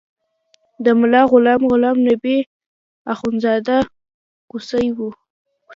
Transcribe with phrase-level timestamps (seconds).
[0.83, 2.37] د ملا غلام غلام نبي
[3.13, 3.77] اخندزاده
[4.49, 4.97] کوسی و.